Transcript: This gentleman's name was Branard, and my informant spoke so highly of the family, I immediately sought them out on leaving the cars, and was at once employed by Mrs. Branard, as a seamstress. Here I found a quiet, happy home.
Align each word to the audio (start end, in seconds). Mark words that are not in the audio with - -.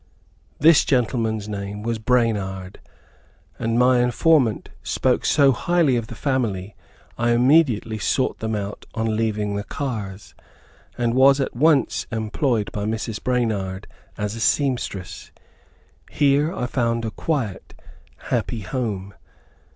This 0.57 0.83
gentleman's 0.83 1.47
name 1.47 1.83
was 1.83 1.99
Branard, 1.99 2.77
and 3.59 3.77
my 3.77 3.99
informant 4.01 4.69
spoke 4.81 5.25
so 5.27 5.51
highly 5.51 5.95
of 5.95 6.07
the 6.07 6.15
family, 6.15 6.75
I 7.19 7.33
immediately 7.33 7.99
sought 7.99 8.39
them 8.39 8.55
out 8.55 8.87
on 8.95 9.15
leaving 9.15 9.55
the 9.55 9.63
cars, 9.63 10.33
and 10.97 11.13
was 11.13 11.39
at 11.39 11.55
once 11.55 12.07
employed 12.11 12.71
by 12.71 12.85
Mrs. 12.85 13.19
Branard, 13.21 13.85
as 14.17 14.33
a 14.35 14.39
seamstress. 14.39 15.29
Here 16.09 16.51
I 16.51 16.65
found 16.65 17.05
a 17.05 17.11
quiet, 17.11 17.75
happy 18.31 18.61
home. 18.61 19.13